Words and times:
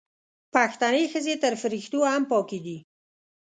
پښتنې 0.53 1.03
ښځې 1.13 1.35
تر 1.43 1.53
فریښتو 1.61 1.99
هم 2.11 2.23
پاکې 2.31 2.59
دي 2.65 2.77